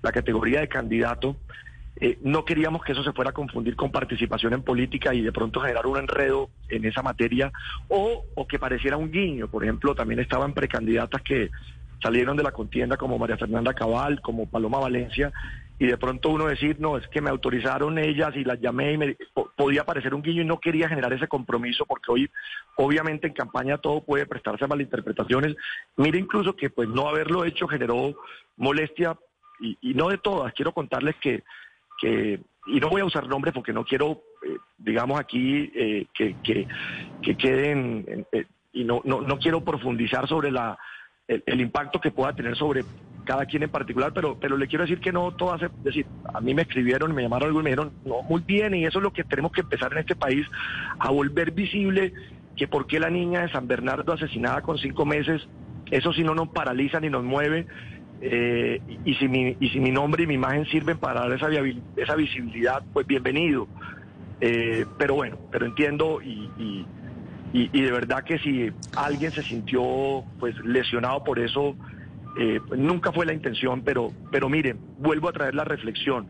la 0.00 0.10
categoría 0.10 0.60
de 0.60 0.68
candidato. 0.68 1.36
Eh, 2.00 2.18
no 2.22 2.44
queríamos 2.44 2.82
que 2.84 2.92
eso 2.92 3.02
se 3.02 3.12
fuera 3.12 3.30
a 3.30 3.34
confundir 3.34 3.74
con 3.74 3.90
participación 3.90 4.52
en 4.52 4.62
política 4.62 5.12
y 5.14 5.20
de 5.20 5.32
pronto 5.32 5.60
generar 5.60 5.86
un 5.86 5.98
enredo 5.98 6.48
en 6.68 6.84
esa 6.84 7.02
materia 7.02 7.50
o, 7.88 8.24
que 8.48 8.58
pareciera 8.58 8.96
un 8.96 9.10
guiño. 9.10 9.48
Por 9.48 9.64
ejemplo, 9.64 9.94
también 9.94 10.20
estaban 10.20 10.52
precandidatas 10.54 11.22
que 11.22 11.50
salieron 12.00 12.36
de 12.36 12.44
la 12.44 12.52
contienda 12.52 12.96
como 12.96 13.18
María 13.18 13.36
Fernanda 13.36 13.74
Cabal, 13.74 14.20
como 14.20 14.48
Paloma 14.48 14.78
Valencia, 14.78 15.32
y 15.80 15.86
de 15.86 15.96
pronto 15.96 16.30
uno 16.30 16.46
decir, 16.46 16.76
no, 16.80 16.96
es 16.96 17.06
que 17.08 17.20
me 17.20 17.30
autorizaron 17.30 17.98
ellas 17.98 18.34
y 18.36 18.44
las 18.44 18.60
llamé 18.60 18.92
y 18.92 18.98
me 18.98 19.16
podía 19.56 19.84
parecer 19.84 20.14
un 20.14 20.22
guiño 20.22 20.42
y 20.42 20.44
no 20.44 20.60
quería 20.60 20.88
generar 20.88 21.12
ese 21.12 21.28
compromiso 21.28 21.84
porque 21.86 22.10
hoy 22.10 22.30
obviamente 22.76 23.28
en 23.28 23.32
campaña 23.32 23.78
todo 23.78 24.02
puede 24.02 24.26
prestarse 24.26 24.64
a 24.64 24.68
malinterpretaciones. 24.68 25.56
Mire 25.96 26.18
incluso 26.18 26.54
que 26.54 26.70
pues 26.70 26.88
no 26.88 27.08
haberlo 27.08 27.44
hecho 27.44 27.68
generó 27.68 28.14
molestia 28.56 29.16
y, 29.60 29.78
y 29.80 29.94
no 29.94 30.08
de 30.08 30.18
todas. 30.18 30.52
Quiero 30.52 30.72
contarles 30.72 31.14
que 31.16 31.44
que, 31.98 32.40
y 32.66 32.80
no 32.80 32.88
voy 32.88 33.00
a 33.00 33.04
usar 33.04 33.26
nombres 33.26 33.54
porque 33.54 33.72
no 33.72 33.84
quiero, 33.84 34.22
eh, 34.46 34.56
digamos 34.78 35.18
aquí, 35.18 35.70
eh, 35.74 36.06
que, 36.14 36.36
que, 37.22 37.36
queden, 37.36 38.26
eh, 38.32 38.46
y 38.72 38.84
no, 38.84 39.00
no, 39.04 39.20
no 39.20 39.38
quiero 39.38 39.62
profundizar 39.64 40.28
sobre 40.28 40.50
la, 40.50 40.78
el, 41.26 41.60
impacto 41.60 42.00
que 42.00 42.10
pueda 42.10 42.34
tener 42.34 42.56
sobre 42.56 42.84
cada 43.24 43.44
quien 43.44 43.62
en 43.62 43.70
particular, 43.70 44.12
pero, 44.14 44.38
pero 44.40 44.56
le 44.56 44.66
quiero 44.66 44.84
decir 44.84 45.00
que 45.00 45.12
no 45.12 45.32
todas, 45.32 45.62
es 45.62 45.70
decir, 45.82 46.06
a 46.32 46.40
mí 46.40 46.54
me 46.54 46.62
escribieron, 46.62 47.14
me 47.14 47.22
llamaron 47.22 47.48
algo 47.48 47.60
y 47.60 47.64
me 47.64 47.70
dijeron, 47.70 47.92
no, 48.04 48.22
muy 48.22 48.40
bien, 48.40 48.74
y 48.74 48.86
eso 48.86 48.98
es 48.98 49.02
lo 49.02 49.12
que 49.12 49.24
tenemos 49.24 49.52
que 49.52 49.60
empezar 49.60 49.92
en 49.92 49.98
este 49.98 50.16
país, 50.16 50.46
a 50.98 51.10
volver 51.10 51.50
visible 51.50 52.14
que 52.56 52.68
por 52.68 52.86
qué 52.86 52.98
la 52.98 53.10
niña 53.10 53.42
de 53.42 53.50
San 53.50 53.68
Bernardo 53.68 54.12
asesinada 54.12 54.62
con 54.62 54.78
cinco 54.78 55.04
meses, 55.04 55.46
eso 55.90 56.12
si 56.12 56.22
no 56.22 56.34
nos 56.34 56.48
paraliza 56.48 57.00
ni 57.00 57.10
nos 57.10 57.22
mueve, 57.22 57.66
eh, 58.20 58.80
y, 59.04 59.14
si 59.14 59.28
mi, 59.28 59.56
y 59.60 59.68
si 59.68 59.80
mi 59.80 59.90
nombre 59.90 60.24
y 60.24 60.26
mi 60.26 60.34
imagen 60.34 60.64
sirven 60.66 60.98
para 60.98 61.20
dar 61.20 61.32
esa, 61.32 61.48
esa 61.96 62.14
visibilidad, 62.16 62.82
pues 62.92 63.06
bienvenido. 63.06 63.68
Eh, 64.40 64.86
pero 64.96 65.14
bueno, 65.14 65.38
pero 65.50 65.66
entiendo 65.66 66.20
y, 66.22 66.50
y, 67.52 67.82
de 67.82 67.90
verdad 67.90 68.24
que 68.24 68.38
si 68.38 68.70
alguien 68.94 69.32
se 69.32 69.42
sintió 69.42 70.24
pues 70.38 70.56
lesionado 70.64 71.24
por 71.24 71.38
eso, 71.38 71.76
eh, 72.38 72.60
pues, 72.66 72.78
nunca 72.78 73.12
fue 73.12 73.26
la 73.26 73.32
intención, 73.32 73.82
pero, 73.82 74.12
pero 74.30 74.48
miren, 74.48 74.78
vuelvo 74.98 75.28
a 75.28 75.32
traer 75.32 75.54
la 75.54 75.64
reflexión. 75.64 76.28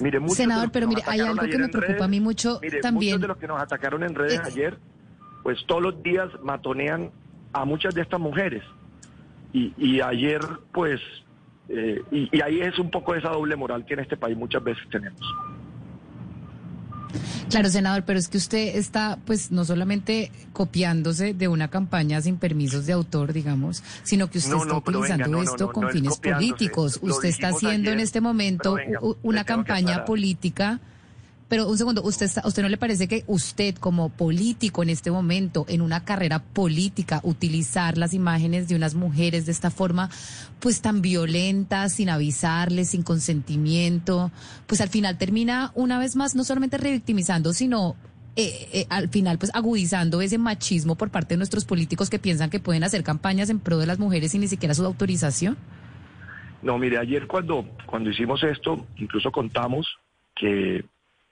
Mire, 0.00 0.18
Senador, 0.28 0.70
pero 0.72 0.88
mire, 0.88 1.02
hay 1.06 1.20
algo 1.20 1.42
que 1.42 1.58
me 1.58 1.68
preocupa 1.68 2.04
a 2.04 2.08
mí 2.08 2.18
mucho 2.18 2.58
también. 2.80 3.12
Muchos 3.14 3.20
de 3.20 3.28
los 3.28 3.36
que 3.36 3.46
nos 3.46 3.60
atacaron 3.60 4.02
en 4.02 4.14
redes 4.14 4.40
ayer, 4.40 4.78
pues 5.42 5.58
todos 5.66 5.82
los 5.82 6.02
días 6.02 6.30
matonean 6.42 7.10
a 7.52 7.66
muchas 7.66 7.94
de 7.94 8.00
estas 8.00 8.20
mujeres. 8.20 8.62
Y, 9.54 10.00
ayer, 10.00 10.40
pues, 10.72 11.00
Eh, 11.66 12.02
y, 12.12 12.28
y 12.30 12.40
ahí 12.42 12.60
es 12.60 12.78
un 12.78 12.90
poco 12.90 13.14
esa 13.14 13.30
doble 13.30 13.56
moral 13.56 13.86
que 13.86 13.94
en 13.94 14.00
este 14.00 14.18
país 14.18 14.36
muchas 14.36 14.62
veces 14.62 14.84
tenemos. 14.90 15.18
Claro, 17.48 17.68
senador, 17.68 18.02
pero 18.04 18.18
es 18.18 18.28
que 18.28 18.36
usted 18.36 18.76
está, 18.76 19.18
pues, 19.24 19.50
no 19.50 19.64
solamente 19.64 20.30
copiándose 20.52 21.32
de 21.32 21.48
una 21.48 21.68
campaña 21.68 22.20
sin 22.20 22.36
permisos 22.36 22.84
de 22.86 22.92
autor, 22.92 23.32
digamos, 23.32 23.82
sino 24.02 24.28
que 24.28 24.38
usted 24.38 24.56
está 24.56 24.76
utilizando 24.76 25.42
esto 25.42 25.72
con 25.72 25.88
fines 25.90 26.18
políticos. 26.18 26.98
Usted 27.00 27.28
está 27.28 27.48
haciendo 27.48 27.90
en 27.90 28.00
este 28.00 28.20
momento 28.20 28.76
una 29.22 29.44
campaña 29.44 30.04
política 30.04 30.80
pero 31.48 31.68
un 31.68 31.76
segundo, 31.76 32.02
¿usted, 32.02 32.30
¿usted 32.44 32.62
no 32.62 32.68
le 32.68 32.76
parece 32.76 33.06
que 33.06 33.24
usted 33.26 33.74
como 33.76 34.08
político 34.08 34.82
en 34.82 34.90
este 34.90 35.10
momento, 35.10 35.66
en 35.68 35.82
una 35.82 36.04
carrera 36.04 36.42
política, 36.42 37.20
utilizar 37.22 37.98
las 37.98 38.14
imágenes 38.14 38.66
de 38.68 38.76
unas 38.76 38.94
mujeres 38.94 39.46
de 39.46 39.52
esta 39.52 39.70
forma, 39.70 40.10
pues 40.60 40.80
tan 40.80 41.02
violenta, 41.02 41.88
sin 41.88 42.08
avisarles, 42.08 42.90
sin 42.90 43.02
consentimiento, 43.02 44.32
pues 44.66 44.80
al 44.80 44.88
final 44.88 45.18
termina 45.18 45.70
una 45.74 45.98
vez 45.98 46.16
más 46.16 46.34
no 46.34 46.44
solamente 46.44 46.78
revictimizando, 46.78 47.52
sino 47.52 47.96
eh, 48.36 48.68
eh, 48.72 48.86
al 48.88 49.10
final 49.10 49.38
pues 49.38 49.52
agudizando 49.54 50.20
ese 50.20 50.38
machismo 50.38 50.96
por 50.96 51.10
parte 51.10 51.34
de 51.34 51.38
nuestros 51.38 51.64
políticos 51.64 52.10
que 52.10 52.18
piensan 52.18 52.50
que 52.50 52.58
pueden 52.58 52.82
hacer 52.82 53.04
campañas 53.04 53.48
en 53.48 53.60
pro 53.60 53.78
de 53.78 53.86
las 53.86 54.00
mujeres 54.00 54.32
sin 54.32 54.40
ni 54.40 54.48
siquiera 54.48 54.74
su 54.74 54.84
autorización? 54.84 55.56
No, 56.62 56.78
mire, 56.78 56.98
ayer 56.98 57.26
cuando, 57.26 57.64
cuando 57.86 58.10
hicimos 58.10 58.42
esto, 58.42 58.86
incluso 58.96 59.30
contamos 59.30 59.86
que 60.34 60.84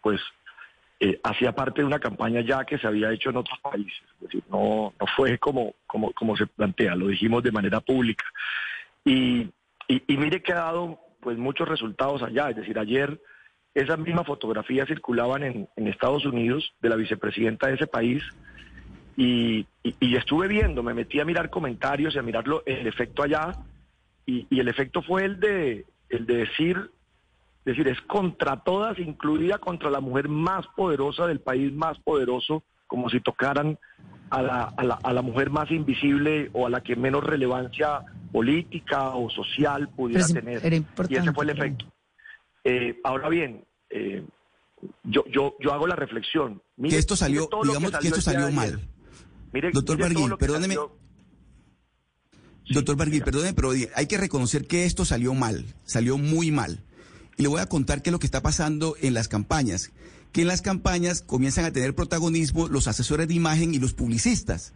pues 0.02 0.20
eh, 1.04 1.18
hacía 1.24 1.52
parte 1.52 1.80
de 1.80 1.86
una 1.86 1.98
campaña 1.98 2.42
ya 2.42 2.64
que 2.64 2.78
se 2.78 2.86
había 2.86 3.10
hecho 3.10 3.30
en 3.30 3.36
otros 3.36 3.58
países. 3.58 4.04
Es 4.14 4.20
decir, 4.20 4.44
no, 4.48 4.94
no 5.00 5.06
fue 5.16 5.36
como, 5.38 5.74
como, 5.84 6.12
como 6.12 6.36
se 6.36 6.46
plantea, 6.46 6.94
lo 6.94 7.08
dijimos 7.08 7.42
de 7.42 7.50
manera 7.50 7.80
pública. 7.80 8.24
Y, 9.04 9.50
mire 10.06 10.42
que 10.42 10.52
ha 10.52 10.56
dado 10.56 11.00
pues 11.20 11.36
muchos 11.38 11.68
resultados 11.68 12.22
allá. 12.22 12.50
Es 12.50 12.56
decir, 12.56 12.78
ayer 12.78 13.20
esas 13.74 13.98
mismas 13.98 14.26
fotografías 14.26 14.86
circulaban 14.86 15.42
en, 15.42 15.68
Estados 15.88 16.24
Unidos 16.24 16.72
de 16.80 16.88
la 16.88 16.94
vicepresidenta 16.94 17.66
de 17.66 17.74
ese 17.74 17.88
país. 17.88 18.22
Y, 19.16 19.66
estuve 20.00 20.46
viendo, 20.46 20.84
me 20.84 20.94
metí 20.94 21.18
a 21.18 21.24
mirar 21.24 21.50
comentarios 21.50 22.14
y 22.14 22.18
a 22.18 22.22
mirarlo, 22.22 22.62
el 22.64 22.86
efecto 22.86 23.24
allá, 23.24 23.52
y, 24.24 24.46
y 24.50 24.60
el 24.60 24.68
efecto 24.68 25.02
fue 25.02 25.24
el 25.24 25.40
de, 25.40 25.84
el 26.10 26.26
de 26.26 26.36
decir 26.36 26.90
es 27.64 27.76
decir, 27.76 27.86
es 27.86 28.00
contra 28.02 28.64
todas, 28.64 28.98
incluida 28.98 29.58
contra 29.58 29.88
la 29.88 30.00
mujer 30.00 30.28
más 30.28 30.66
poderosa 30.74 31.28
del 31.28 31.40
país 31.40 31.72
más 31.72 31.96
poderoso, 32.00 32.64
como 32.88 33.08
si 33.08 33.20
tocaran 33.20 33.78
a 34.30 34.42
la, 34.42 34.64
a 34.64 34.82
la, 34.82 34.94
a 34.94 35.12
la 35.12 35.22
mujer 35.22 35.50
más 35.50 35.70
invisible 35.70 36.50
o 36.54 36.66
a 36.66 36.70
la 36.70 36.82
que 36.82 36.96
menos 36.96 37.22
relevancia 37.22 38.00
política 38.32 39.10
o 39.10 39.30
social 39.30 39.88
pudiera 39.90 40.26
tener. 40.26 40.84
y 41.08 41.16
ese 41.16 41.32
fue 41.32 41.44
el 41.44 41.50
efecto. 41.50 41.84
Eh, 42.64 42.98
ahora 43.04 43.28
bien, 43.28 43.64
eh, 43.90 44.24
yo, 45.04 45.24
yo, 45.30 45.54
yo 45.60 45.72
hago 45.72 45.86
la 45.86 45.94
reflexión. 45.94 46.62
que 46.82 46.98
esto 46.98 47.14
salió, 47.14 47.48
digamos 47.62 47.92
que, 47.98 48.08
esto 48.08 48.20
salió 48.20 48.50
mal. 48.50 48.80
Doctor 49.72 49.98
Barguil, 49.98 50.36
perdóneme. 50.36 50.76
Doctor 52.70 52.96
Barguil, 52.96 53.22
perdóneme, 53.22 53.54
pero 53.54 53.70
hay 53.70 54.06
que 54.06 54.18
reconocer 54.18 54.66
que 54.66 54.84
esto 54.84 55.04
salió 55.04 55.34
mal, 55.34 55.64
salió 55.84 56.18
muy 56.18 56.50
mal. 56.50 56.82
Y 57.36 57.42
le 57.42 57.48
voy 57.48 57.60
a 57.60 57.66
contar 57.66 58.02
qué 58.02 58.10
es 58.10 58.12
lo 58.12 58.18
que 58.18 58.26
está 58.26 58.42
pasando 58.42 58.96
en 59.00 59.14
las 59.14 59.28
campañas. 59.28 59.90
Que 60.32 60.42
en 60.42 60.48
las 60.48 60.62
campañas 60.62 61.22
comienzan 61.22 61.64
a 61.64 61.72
tener 61.72 61.94
protagonismo 61.94 62.68
los 62.68 62.88
asesores 62.88 63.28
de 63.28 63.34
imagen 63.34 63.74
y 63.74 63.78
los 63.78 63.94
publicistas. 63.94 64.72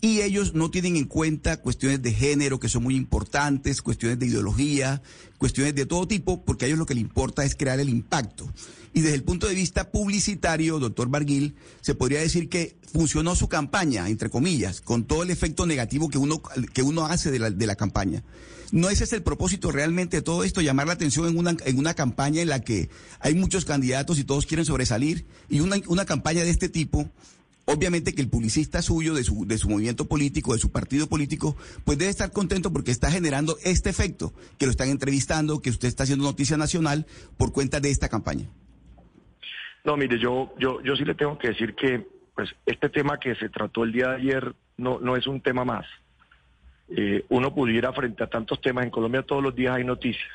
Y 0.00 0.20
ellos 0.20 0.54
no 0.54 0.70
tienen 0.70 0.96
en 0.96 1.06
cuenta 1.06 1.60
cuestiones 1.60 2.00
de 2.02 2.12
género 2.12 2.60
que 2.60 2.68
son 2.68 2.84
muy 2.84 2.94
importantes, 2.94 3.82
cuestiones 3.82 4.18
de 4.18 4.26
ideología, 4.26 5.02
cuestiones 5.38 5.74
de 5.74 5.86
todo 5.86 6.06
tipo, 6.06 6.44
porque 6.44 6.64
a 6.64 6.68
ellos 6.68 6.78
lo 6.78 6.86
que 6.86 6.94
les 6.94 7.02
importa 7.02 7.44
es 7.44 7.56
crear 7.56 7.80
el 7.80 7.88
impacto. 7.88 8.48
Y 8.94 9.00
desde 9.00 9.16
el 9.16 9.24
punto 9.24 9.48
de 9.48 9.54
vista 9.54 9.90
publicitario, 9.90 10.78
doctor 10.78 11.08
Barguil, 11.08 11.56
se 11.80 11.94
podría 11.94 12.20
decir 12.20 12.48
que 12.48 12.76
funcionó 12.92 13.34
su 13.34 13.48
campaña, 13.48 14.08
entre 14.08 14.30
comillas, 14.30 14.80
con 14.80 15.04
todo 15.04 15.24
el 15.24 15.30
efecto 15.30 15.66
negativo 15.66 16.08
que 16.08 16.18
uno, 16.18 16.42
que 16.72 16.82
uno 16.82 17.06
hace 17.06 17.30
de 17.30 17.38
la, 17.38 17.50
de 17.50 17.66
la 17.66 17.74
campaña. 17.74 18.22
¿No 18.70 18.90
ese 18.90 19.04
es 19.04 19.12
el 19.12 19.22
propósito 19.22 19.72
realmente 19.72 20.18
de 20.18 20.22
todo 20.22 20.44
esto, 20.44 20.60
llamar 20.60 20.86
la 20.86 20.92
atención 20.92 21.26
en 21.26 21.38
una, 21.38 21.56
en 21.64 21.78
una 21.78 21.94
campaña 21.94 22.42
en 22.42 22.48
la 22.48 22.60
que 22.60 22.88
hay 23.18 23.34
muchos 23.34 23.64
candidatos 23.64 24.18
y 24.18 24.24
todos 24.24 24.46
quieren 24.46 24.66
sobresalir? 24.66 25.26
Y 25.48 25.60
una, 25.60 25.76
una 25.86 26.04
campaña 26.04 26.44
de 26.44 26.50
este 26.50 26.68
tipo 26.68 27.10
obviamente 27.68 28.14
que 28.14 28.22
el 28.22 28.30
publicista 28.30 28.80
suyo, 28.82 29.14
de 29.14 29.24
su, 29.24 29.46
de 29.46 29.58
su 29.58 29.68
movimiento 29.68 30.06
político, 30.06 30.54
de 30.54 30.58
su 30.58 30.72
partido 30.72 31.06
político, 31.06 31.56
pues 31.84 31.98
debe 31.98 32.10
estar 32.10 32.32
contento 32.32 32.72
porque 32.72 32.90
está 32.90 33.10
generando 33.10 33.56
este 33.62 33.90
efecto, 33.90 34.32
que 34.58 34.64
lo 34.66 34.70
están 34.70 34.88
entrevistando, 34.88 35.60
que 35.60 35.70
usted 35.70 35.88
está 35.88 36.04
haciendo 36.04 36.24
noticia 36.24 36.56
nacional 36.56 37.06
por 37.36 37.52
cuenta 37.52 37.80
de 37.80 37.90
esta 37.90 38.08
campaña. 38.08 38.46
No, 39.84 39.96
mire, 39.96 40.18
yo, 40.18 40.54
yo, 40.58 40.82
yo 40.82 40.96
sí 40.96 41.04
le 41.04 41.14
tengo 41.14 41.38
que 41.38 41.48
decir 41.48 41.74
que 41.74 42.06
pues 42.34 42.50
este 42.66 42.88
tema 42.88 43.18
que 43.18 43.34
se 43.34 43.48
trató 43.48 43.84
el 43.84 43.92
día 43.92 44.08
de 44.10 44.16
ayer 44.16 44.54
no, 44.76 44.98
no 45.00 45.16
es 45.16 45.26
un 45.26 45.40
tema 45.40 45.64
más. 45.64 45.86
Eh, 46.88 47.24
uno 47.28 47.54
pudiera 47.54 47.92
frente 47.92 48.24
a 48.24 48.28
tantos 48.28 48.60
temas, 48.62 48.84
en 48.84 48.90
Colombia 48.90 49.22
todos 49.22 49.42
los 49.42 49.54
días 49.54 49.76
hay 49.76 49.84
noticias. 49.84 50.30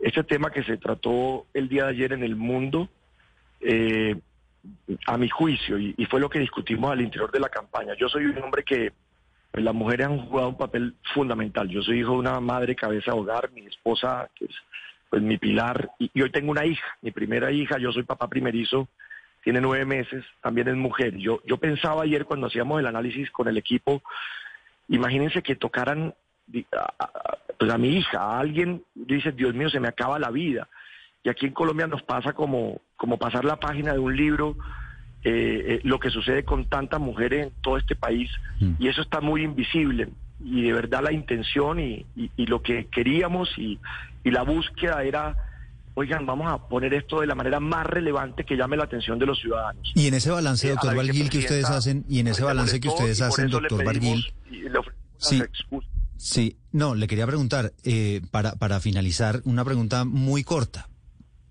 Este 0.00 0.24
tema 0.24 0.50
que 0.50 0.64
se 0.64 0.78
trató 0.78 1.46
el 1.54 1.68
día 1.68 1.84
de 1.84 1.90
ayer 1.90 2.12
en 2.12 2.24
el 2.24 2.34
mundo, 2.34 2.88
eh, 3.60 4.16
a 5.06 5.16
mi 5.16 5.28
juicio, 5.28 5.78
y, 5.78 5.94
fue 6.06 6.20
lo 6.20 6.28
que 6.28 6.38
discutimos 6.38 6.90
al 6.90 7.00
interior 7.00 7.30
de 7.30 7.40
la 7.40 7.48
campaña. 7.48 7.94
Yo 7.98 8.08
soy 8.08 8.26
un 8.26 8.38
hombre 8.42 8.62
que 8.62 8.92
pues, 9.50 9.64
las 9.64 9.74
mujeres 9.74 10.06
han 10.06 10.18
jugado 10.18 10.50
un 10.50 10.56
papel 10.56 10.94
fundamental. 11.14 11.68
Yo 11.68 11.82
soy 11.82 12.00
hijo 12.00 12.12
de 12.12 12.18
una 12.18 12.40
madre 12.40 12.76
cabeza 12.76 13.14
hogar, 13.14 13.50
mi 13.52 13.66
esposa, 13.66 14.28
que 14.34 14.46
es 14.46 14.54
pues 15.08 15.22
mi 15.22 15.38
pilar, 15.38 15.90
y, 15.98 16.22
hoy 16.22 16.30
tengo 16.30 16.52
una 16.52 16.64
hija, 16.64 16.86
mi 17.02 17.10
primera 17.10 17.50
hija, 17.50 17.78
yo 17.78 17.90
soy 17.90 18.04
papá 18.04 18.28
primerizo, 18.28 18.86
tiene 19.42 19.60
nueve 19.60 19.84
meses, 19.84 20.24
también 20.40 20.68
es 20.68 20.76
mujer. 20.76 21.16
Yo, 21.16 21.40
yo 21.44 21.56
pensaba 21.56 22.04
ayer 22.04 22.24
cuando 22.24 22.46
hacíamos 22.46 22.78
el 22.78 22.86
análisis 22.86 23.28
con 23.32 23.48
el 23.48 23.56
equipo, 23.56 24.02
imagínense 24.88 25.42
que 25.42 25.56
tocaran 25.56 26.14
pues 27.58 27.72
a 27.72 27.78
mi 27.78 27.96
hija, 27.96 28.18
a 28.18 28.40
alguien, 28.40 28.84
dice, 28.94 29.32
Dios 29.32 29.54
mío, 29.54 29.68
se 29.68 29.80
me 29.80 29.88
acaba 29.88 30.18
la 30.18 30.30
vida. 30.30 30.68
Y 31.22 31.28
aquí 31.28 31.46
en 31.46 31.52
Colombia 31.52 31.86
nos 31.86 32.02
pasa 32.02 32.32
como, 32.32 32.80
como 32.96 33.18
pasar 33.18 33.44
la 33.44 33.56
página 33.56 33.92
de 33.92 33.98
un 33.98 34.16
libro, 34.16 34.56
eh, 35.22 35.64
eh, 35.66 35.80
lo 35.84 36.00
que 36.00 36.10
sucede 36.10 36.44
con 36.44 36.66
tantas 36.66 37.00
mujeres 37.00 37.46
en 37.48 37.52
todo 37.60 37.76
este 37.76 37.94
país, 37.94 38.30
mm. 38.60 38.74
y 38.78 38.88
eso 38.88 39.02
está 39.02 39.20
muy 39.20 39.42
invisible. 39.42 40.08
Y 40.42 40.62
de 40.62 40.72
verdad 40.72 41.02
la 41.02 41.12
intención 41.12 41.78
y, 41.78 42.06
y, 42.16 42.46
lo 42.46 42.62
que 42.62 42.86
queríamos 42.86 43.50
y, 43.58 43.78
y 44.24 44.30
la 44.30 44.42
búsqueda 44.42 45.02
era 45.04 45.36
oigan, 45.94 46.24
vamos 46.24 46.50
a 46.50 46.68
poner 46.68 46.94
esto 46.94 47.20
de 47.20 47.26
la 47.26 47.34
manera 47.34 47.60
más 47.60 47.86
relevante 47.86 48.44
que 48.44 48.56
llame 48.56 48.76
la 48.76 48.84
atención 48.84 49.18
de 49.18 49.26
los 49.26 49.38
ciudadanos. 49.38 49.92
Y 49.94 50.06
en 50.06 50.14
ese 50.14 50.30
balance, 50.30 50.66
eh, 50.66 50.70
doctor 50.70 50.96
Barguil, 50.96 51.28
que 51.28 51.38
ustedes 51.38 51.66
hacen, 51.66 52.04
y 52.08 52.20
en 52.20 52.28
ese 52.28 52.42
balance 52.42 52.80
que 52.80 52.88
ustedes 52.88 53.20
hacen, 53.20 53.48
doctor 53.48 53.84
Barguil. 53.84 54.24
Sí, 55.18 55.42
sí, 56.16 56.56
no, 56.72 56.94
le 56.94 57.06
quería 57.06 57.26
preguntar, 57.26 57.72
eh, 57.84 58.22
para, 58.30 58.52
para 58.52 58.80
finalizar, 58.80 59.42
una 59.44 59.64
pregunta 59.64 60.04
muy 60.04 60.42
corta 60.42 60.89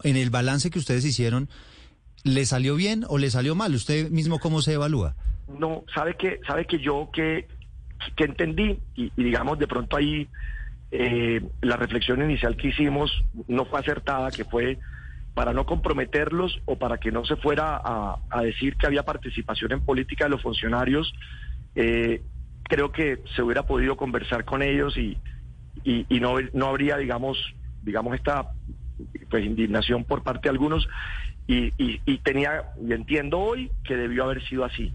en 0.04 0.16
el 0.16 0.30
balance 0.30 0.70
que 0.70 0.80
ustedes 0.80 1.06
hicieron, 1.06 1.50
¿le 2.24 2.46
salió 2.46 2.76
bien 2.76 3.06
o 3.08 3.18
le 3.18 3.30
salió 3.30 3.56
mal? 3.56 3.76
¿Usted 3.76 4.10
mismo 4.10 4.40
cómo 4.40 4.62
se 4.62 4.74
evalúa? 4.74 5.16
No, 5.48 5.84
sabe 5.94 6.16
que, 6.16 6.40
sabe 6.48 6.66
que 6.66 6.80
yo 6.80 7.10
que, 7.12 7.48
que 8.16 8.26
entendí, 8.26 8.80
y, 8.96 9.12
digamos 9.16 9.58
de 9.60 9.68
pronto 9.68 9.98
ahí 9.98 10.28
eh, 10.92 11.42
la 11.62 11.76
reflexión 11.76 12.22
inicial 12.22 12.56
que 12.56 12.70
hicimos 12.70 13.12
no 13.48 13.66
fue 13.66 13.80
acertada, 13.80 14.32
que 14.32 14.46
fue 14.46 14.78
para 15.34 15.54
no 15.54 15.66
comprometerlos 15.66 16.60
o 16.66 16.78
para 16.78 16.98
que 16.98 17.12
no 17.12 17.24
se 17.26 17.36
fuera 17.38 17.80
a, 17.82 18.42
decir 18.42 18.76
que 18.76 18.88
había 18.88 19.04
participación 19.04 19.72
en 19.72 19.82
política 19.82 20.26
de 20.26 20.32
los 20.32 20.42
funcionarios, 20.42 21.14
eh, 21.76 22.22
creo 22.64 22.92
que 22.92 23.24
se 23.36 23.42
hubiera 23.42 23.64
podido 23.64 23.96
conversar 23.96 24.44
con 24.44 24.62
ellos 24.62 24.98
y, 24.98 25.18
y, 25.84 26.06
y 26.10 26.20
no, 26.20 26.36
no 26.54 26.68
habría, 26.68 26.98
digamos, 26.98 27.38
digamos, 27.84 28.16
esta 28.16 28.52
pues 29.30 29.46
indignación 29.46 30.04
por 30.04 30.24
parte 30.24 30.44
de 30.44 30.50
algunos 30.50 30.88
y, 31.48 31.74
y, 31.78 32.18
tenía, 32.20 32.66
y 32.80 32.94
entiendo 32.94 33.40
hoy 33.40 33.72
que 33.84 33.96
debió 33.96 34.26
haber 34.26 34.44
sido 34.48 34.66
así. 34.66 34.94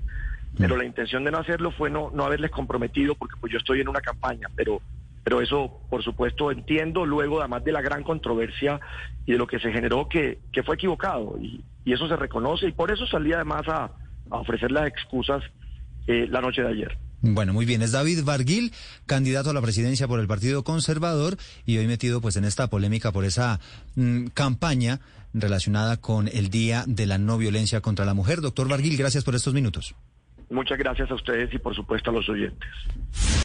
Pero 0.57 0.77
mm. 0.77 0.79
la 0.79 0.85
intención 0.85 1.25
de 1.25 1.33
no 1.33 1.39
hacerlo 1.39 1.73
fue 1.73 1.91
no, 1.91 2.11
no 2.15 2.25
haberles 2.25 2.53
comprometido 2.53 3.17
porque 3.17 3.35
pues 3.41 3.53
yo 3.53 3.59
estoy 3.59 3.81
en 3.81 3.89
una 3.89 4.01
campaña, 4.01 4.49
pero 4.55 4.81
pero 5.25 5.41
eso 5.41 5.81
por 5.89 6.05
supuesto 6.05 6.53
entiendo 6.53 7.07
luego 7.07 7.41
además 7.41 7.65
de 7.65 7.73
la 7.73 7.81
gran 7.81 8.03
controversia 8.03 8.79
y 9.25 9.33
de 9.33 9.39
lo 9.39 9.47
que 9.47 9.59
se 9.59 9.73
generó 9.73 10.07
que, 10.07 10.39
que 10.53 10.63
fue 10.63 10.75
equivocado 10.75 11.39
y, 11.41 11.65
y, 11.85 11.93
eso 11.95 12.07
se 12.09 12.17
reconoce 12.17 12.69
y 12.69 12.73
por 12.73 12.91
eso 12.91 13.07
salí 13.07 13.33
además 13.33 13.67
a, 13.67 13.91
a 14.31 14.37
ofrecer 14.37 14.71
las 14.71 14.87
excusas 14.87 15.43
eh, 16.07 16.27
la 16.31 16.43
noche 16.43 16.63
de 16.63 16.69
ayer. 16.69 16.99
Bueno, 17.27 17.55
muy 17.55 17.65
bien. 17.65 17.81
Es 17.81 17.93
David 17.93 18.23
Barguil, 18.23 18.71
candidato 19.07 19.49
a 19.49 19.55
la 19.55 19.63
presidencia 19.63 20.07
por 20.07 20.21
el 20.21 20.27
Partido 20.27 20.63
Conservador 20.63 21.39
y 21.65 21.79
hoy 21.79 21.87
metido 21.87 22.21
pues 22.21 22.37
en 22.37 22.45
esta 22.45 22.67
polémica 22.67 23.13
por 23.13 23.25
esa 23.25 23.61
mm, 23.95 24.27
campaña 24.35 25.01
relacionada 25.33 25.97
con 25.97 26.29
el 26.29 26.51
Día 26.51 26.85
de 26.87 27.07
la 27.07 27.17
No 27.17 27.39
Violencia 27.39 27.81
contra 27.81 28.05
la 28.05 28.13
Mujer. 28.13 28.43
Doctor 28.43 28.69
Barguil, 28.69 28.99
gracias 28.99 29.25
por 29.25 29.35
estos 29.35 29.55
minutos. 29.55 29.95
Muchas 30.51 30.77
gracias 30.77 31.11
a 31.11 31.15
ustedes 31.15 31.53
y 31.55 31.59
por 31.59 31.75
supuesto 31.75 32.11
a 32.11 32.13
los 32.13 32.29
oyentes. 32.29 32.69